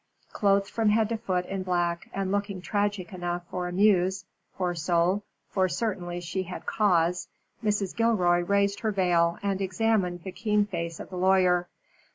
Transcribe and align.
Clothed 0.33 0.67
from 0.67 0.89
head 0.89 1.09
to 1.09 1.17
foot 1.17 1.45
in 1.45 1.61
black, 1.61 2.09
and 2.11 2.31
looking 2.31 2.59
tragic 2.59 3.13
enough 3.13 3.43
for 3.51 3.67
a 3.67 3.71
Muse, 3.71 4.25
poor 4.57 4.73
soul, 4.73 5.21
for 5.51 5.69
certainly 5.69 6.19
she 6.19 6.41
had 6.41 6.65
cause, 6.65 7.27
Mrs. 7.63 7.95
Gilroy 7.95 8.39
raised 8.39 8.79
her 8.79 8.91
veil 8.91 9.37
and 9.43 9.61
examined 9.61 10.23
the 10.23 10.31
keen 10.31 10.65
face 10.65 10.99
of 10.99 11.11
the 11.11 11.17
lawyer. 11.17 11.67